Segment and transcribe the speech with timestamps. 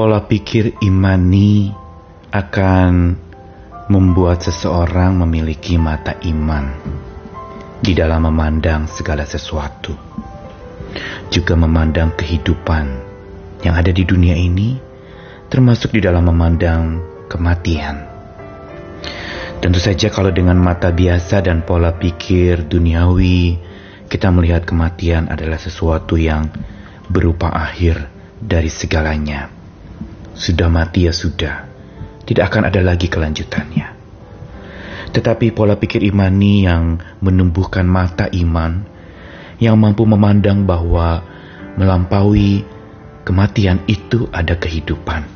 [0.00, 1.68] pola pikir imani
[2.32, 3.20] akan
[3.92, 6.72] membuat seseorang memiliki mata iman
[7.84, 9.92] di dalam memandang segala sesuatu,
[11.28, 12.86] juga memandang kehidupan
[13.60, 14.80] yang ada di dunia ini,
[15.52, 18.00] termasuk di dalam memandang kematian.
[19.60, 23.60] Tentu saja, kalau dengan mata biasa dan pola pikir duniawi,
[24.08, 26.48] kita melihat kematian adalah sesuatu yang
[27.12, 28.08] berupa akhir
[28.40, 29.59] dari segalanya.
[30.40, 31.68] Sudah mati ya sudah,
[32.24, 33.92] tidak akan ada lagi kelanjutannya.
[35.12, 38.88] Tetapi pola pikir imani yang menumbuhkan mata iman,
[39.60, 41.20] yang mampu memandang bahwa
[41.76, 42.64] melampaui
[43.28, 45.28] kematian itu ada kehidupan.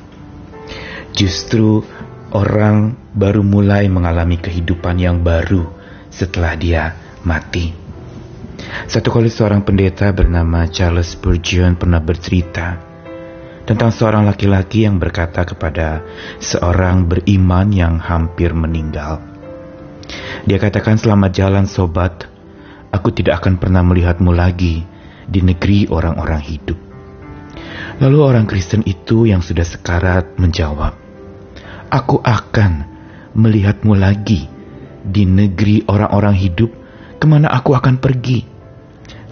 [1.12, 1.84] Justru
[2.32, 5.68] orang baru mulai mengalami kehidupan yang baru
[6.08, 6.96] setelah dia
[7.28, 7.76] mati.
[8.88, 12.93] Satu kali seorang pendeta bernama Charles Spurgeon pernah bercerita
[13.64, 16.04] tentang seorang laki-laki yang berkata kepada
[16.36, 19.20] seorang beriman yang hampir meninggal.
[20.44, 22.28] Dia katakan selamat jalan sobat,
[22.92, 24.84] aku tidak akan pernah melihatmu lagi
[25.24, 26.76] di negeri orang-orang hidup.
[28.04, 30.92] Lalu orang Kristen itu yang sudah sekarat menjawab,
[31.88, 32.84] Aku akan
[33.38, 34.50] melihatmu lagi
[35.04, 36.70] di negeri orang-orang hidup,
[37.16, 38.44] ke mana aku akan pergi.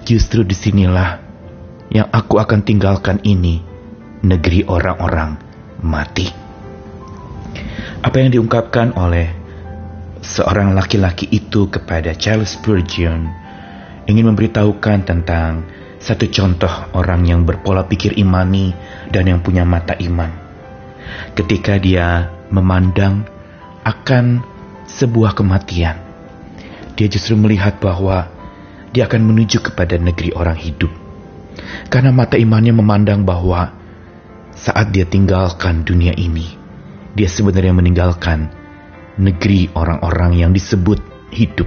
[0.06, 1.18] Justru di sinilah
[1.90, 3.71] yang aku akan tinggalkan ini,
[4.22, 5.30] negeri orang-orang
[5.82, 6.30] mati.
[8.02, 9.30] Apa yang diungkapkan oleh
[10.22, 13.26] seorang laki-laki itu kepada Charles Spurgeon
[14.06, 15.66] ingin memberitahukan tentang
[16.02, 18.74] satu contoh orang yang berpola pikir imani
[19.10, 20.30] dan yang punya mata iman.
[21.38, 23.22] Ketika dia memandang
[23.86, 24.42] akan
[24.86, 25.98] sebuah kematian,
[26.98, 28.26] dia justru melihat bahwa
[28.90, 30.90] dia akan menuju kepada negeri orang hidup.
[31.86, 33.81] Karena mata imannya memandang bahwa
[34.62, 36.54] saat dia tinggalkan dunia ini,
[37.18, 38.46] dia sebenarnya meninggalkan
[39.18, 41.02] negeri orang-orang yang disebut
[41.34, 41.66] hidup.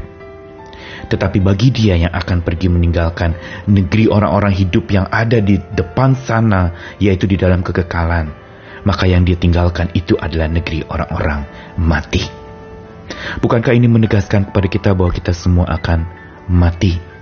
[1.11, 3.35] Tetapi bagi dia yang akan pergi meninggalkan
[3.67, 8.31] negeri orang-orang hidup yang ada di depan sana, yaitu di dalam kekekalan,
[8.87, 11.43] maka yang dia tinggalkan itu adalah negeri orang-orang
[11.75, 12.23] mati.
[13.43, 16.07] Bukankah ini menegaskan kepada kita bahwa kita semua akan
[16.47, 17.14] mati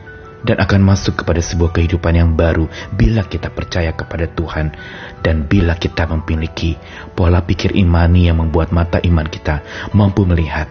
[0.44, 4.76] dan akan masuk kepada sebuah kehidupan yang baru bila kita percaya kepada Tuhan
[5.24, 6.76] dan bila kita memiliki
[7.16, 9.64] pola pikir imani yang membuat mata iman kita
[9.96, 10.68] mampu melihat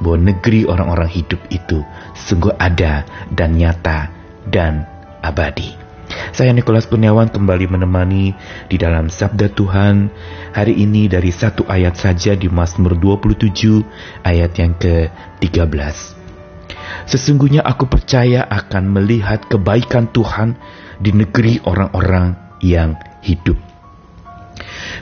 [0.00, 1.84] bahwa negeri orang-orang hidup itu
[2.16, 4.08] sungguh ada dan nyata
[4.48, 4.88] dan
[5.20, 5.76] abadi.
[6.34, 8.34] Saya Nikolas Kurniawan kembali menemani
[8.66, 10.10] di dalam Sabda Tuhan
[10.50, 13.46] hari ini dari satu ayat saja di Mazmur 27
[14.26, 16.19] ayat yang ke-13.
[17.06, 20.56] Sesungguhnya aku percaya akan melihat kebaikan Tuhan
[21.00, 23.56] di negeri orang-orang yang hidup.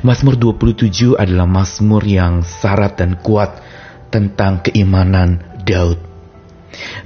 [0.07, 3.59] Mazmur 27 adalah mazmur yang syarat dan kuat
[4.15, 5.99] tentang keimanan Daud.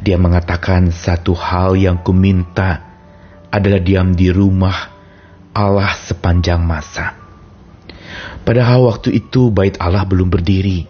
[0.02, 2.92] Dia mengatakan satu hal yang kuminta
[3.48, 4.92] adalah diam di rumah
[5.56, 7.16] Allah sepanjang masa.
[8.42, 10.84] Padahal waktu itu bait Allah belum berdiri.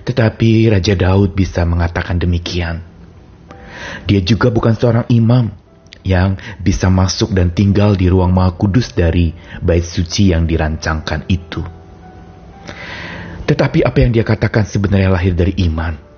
[0.00, 2.89] Tetapi Raja Daud bisa mengatakan demikian.
[4.04, 5.50] Dia juga bukan seorang imam
[6.04, 11.60] yang bisa masuk dan tinggal di ruang maha kudus dari bait suci yang dirancangkan itu.
[13.44, 16.08] Tetapi apa yang dia katakan sebenarnya lahir dari iman.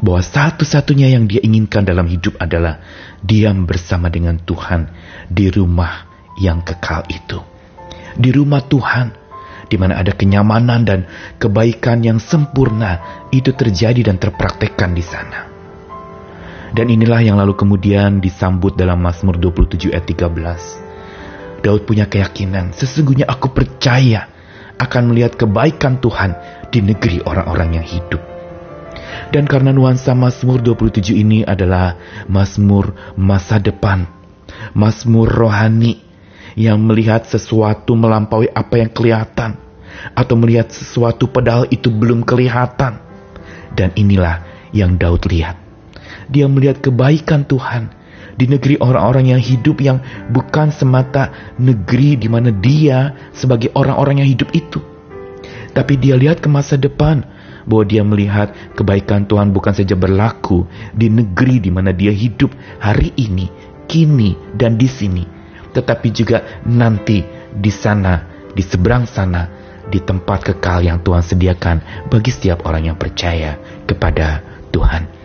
[0.00, 2.80] Bahwa satu-satunya yang dia inginkan dalam hidup adalah
[3.20, 4.88] diam bersama dengan Tuhan
[5.28, 6.08] di rumah
[6.40, 7.36] yang kekal itu.
[8.16, 9.12] Di rumah Tuhan,
[9.68, 11.04] di mana ada kenyamanan dan
[11.36, 15.49] kebaikan yang sempurna, itu terjadi dan terpraktekkan di sana.
[16.70, 21.66] Dan inilah yang lalu kemudian disambut dalam Mazmur 27 ayat 13.
[21.66, 24.30] Daud punya keyakinan, sesungguhnya aku percaya
[24.80, 26.32] akan melihat kebaikan Tuhan
[26.70, 28.22] di negeri orang-orang yang hidup.
[29.34, 31.98] Dan karena nuansa Mazmur 27 ini adalah
[32.30, 34.06] Mazmur masa depan,
[34.72, 36.00] Mazmur rohani
[36.54, 39.58] yang melihat sesuatu melampaui apa yang kelihatan
[40.14, 43.02] atau melihat sesuatu padahal itu belum kelihatan.
[43.70, 44.42] Dan inilah
[44.74, 45.69] yang Daud lihat
[46.30, 47.90] dia melihat kebaikan Tuhan
[48.40, 50.00] di negeri orang-orang yang hidup yang
[50.32, 54.80] bukan semata negeri di mana dia sebagai orang-orang yang hidup itu.
[55.76, 57.22] Tapi dia lihat ke masa depan
[57.68, 60.64] bahwa dia melihat kebaikan Tuhan bukan saja berlaku
[60.96, 62.50] di negeri di mana dia hidup
[62.80, 63.46] hari ini,
[63.86, 65.24] kini, dan di sini.
[65.70, 67.22] Tetapi juga nanti
[67.54, 69.46] di sana, di seberang sana,
[69.86, 73.54] di tempat kekal yang Tuhan sediakan bagi setiap orang yang percaya
[73.86, 74.42] kepada
[74.74, 75.19] Tuhan.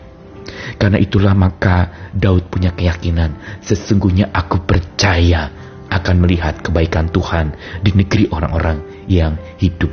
[0.77, 5.49] Karena itulah maka Daud punya keyakinan, sesungguhnya aku percaya
[5.89, 9.89] akan melihat kebaikan Tuhan di negeri orang-orang yang hidup.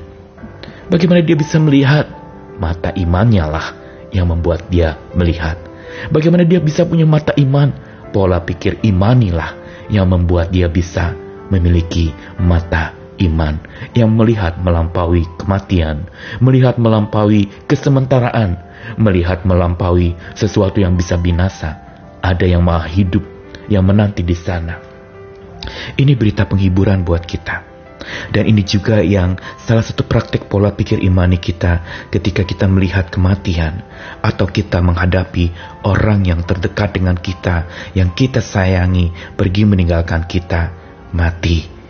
[0.88, 2.08] Bagaimana dia bisa melihat?
[2.60, 3.66] Mata imannya lah
[4.12, 5.56] yang membuat dia melihat.
[6.12, 7.72] Bagaimana dia bisa punya mata iman?
[8.12, 9.56] Pola pikir imanilah
[9.88, 11.16] yang membuat dia bisa
[11.48, 13.62] memiliki mata iman
[13.94, 16.08] yang melihat melampaui kematian,
[16.42, 18.58] melihat melampaui kesementaraan,
[18.98, 21.78] melihat melampaui sesuatu yang bisa binasa.
[22.22, 23.26] Ada yang maha hidup
[23.66, 24.78] yang menanti di sana.
[25.98, 27.72] Ini berita penghiburan buat kita.
[28.34, 33.86] Dan ini juga yang salah satu praktik pola pikir imani kita ketika kita melihat kematian
[34.18, 35.54] atau kita menghadapi
[35.86, 40.74] orang yang terdekat dengan kita, yang kita sayangi, pergi meninggalkan kita,
[41.14, 41.81] mati.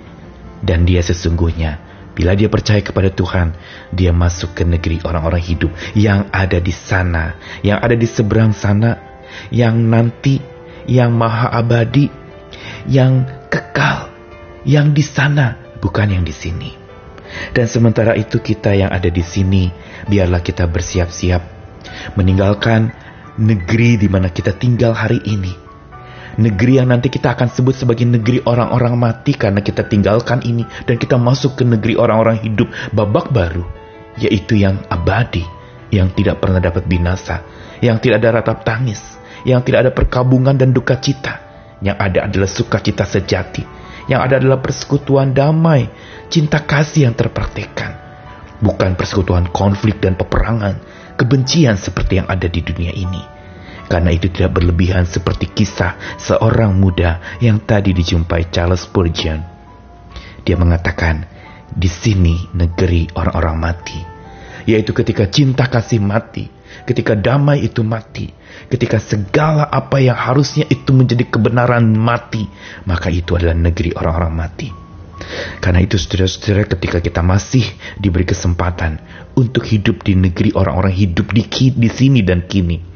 [0.63, 1.83] Dan dia sesungguhnya,
[2.15, 3.57] bila dia percaya kepada Tuhan,
[3.91, 7.35] dia masuk ke negeri orang-orang hidup yang ada di sana,
[7.67, 9.01] yang ada di seberang sana,
[9.51, 10.39] yang nanti,
[10.87, 12.07] yang maha abadi,
[12.87, 14.13] yang kekal,
[14.63, 16.71] yang di sana bukan yang di sini.
[17.57, 19.73] Dan sementara itu kita yang ada di sini,
[20.07, 21.43] biarlah kita bersiap-siap
[22.15, 22.93] meninggalkan
[23.41, 25.62] negeri di mana kita tinggal hari ini.
[26.41, 30.97] Negeri yang nanti kita akan sebut sebagai negeri orang-orang mati karena kita tinggalkan ini dan
[30.97, 33.69] kita masuk ke negeri orang-orang hidup babak baru,
[34.17, 35.45] yaitu yang abadi,
[35.93, 37.45] yang tidak pernah dapat binasa,
[37.85, 41.37] yang tidak ada ratap tangis, yang tidak ada perkabungan dan duka cita,
[41.85, 43.61] yang ada adalah sukacita sejati,
[44.09, 45.91] yang ada adalah persekutuan damai,
[46.33, 48.01] cinta kasih yang terpraktekkan.
[48.63, 50.81] Bukan persekutuan konflik dan peperangan,
[51.21, 53.32] kebencian seperti yang ada di dunia ini.
[53.93, 59.45] Karena itu tidak berlebihan seperti kisah seorang muda yang tadi dijumpai Charles Spurgeon.
[60.49, 61.29] Dia mengatakan,
[61.69, 64.01] di sini negeri orang-orang mati.
[64.65, 66.49] Yaitu ketika cinta kasih mati,
[66.89, 68.33] ketika damai itu mati,
[68.73, 72.49] ketika segala apa yang harusnya itu menjadi kebenaran mati,
[72.89, 74.69] maka itu adalah negeri orang-orang mati.
[75.61, 77.69] Karena itu saudara-saudara ketika kita masih
[78.01, 79.05] diberi kesempatan
[79.37, 81.45] untuk hidup di negeri orang-orang hidup di,
[81.77, 82.92] di sini dan kini,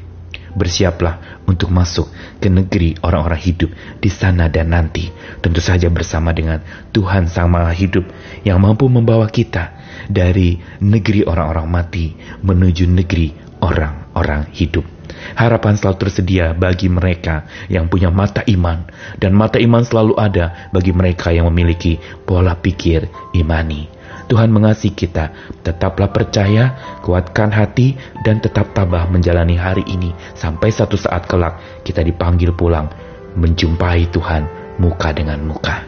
[0.57, 2.09] bersiaplah untuk masuk
[2.41, 3.69] ke negeri orang-orang hidup
[4.01, 5.07] di sana dan nanti.
[5.39, 6.59] Tentu saja bersama dengan
[6.91, 8.09] Tuhan Sang Maha Hidup
[8.41, 9.77] yang mampu membawa kita
[10.09, 13.31] dari negeri orang-orang mati menuju negeri
[13.61, 14.85] orang-orang hidup.
[15.33, 18.85] Harapan selalu tersedia bagi mereka yang punya mata iman,
[19.17, 23.96] dan mata iman selalu ada bagi mereka yang memiliki pola pikir imani.
[24.27, 25.31] Tuhan mengasihi kita,
[25.63, 27.95] tetaplah percaya, kuatkan hati,
[28.27, 32.91] dan tetap tabah menjalani hari ini sampai satu saat kelak kita dipanggil pulang
[33.39, 34.43] menjumpai Tuhan
[34.79, 35.87] muka dengan muka.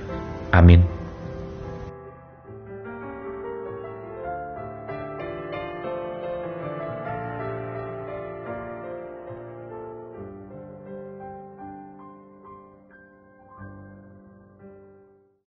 [0.56, 0.99] Amin.